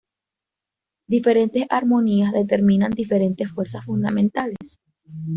[1.07, 4.79] Diferentes armonías determinan diferentes fuerzas fundamentales.